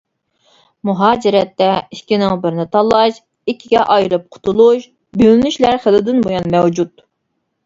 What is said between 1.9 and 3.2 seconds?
ئىككىنىڭ بىرىنى تاللاش،